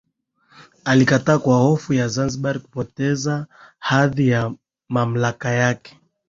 [0.85, 3.47] Alikataa kwa hofu ya Zanzibar kupoteza
[3.79, 4.55] hadhi na
[4.89, 5.99] mamlaka yake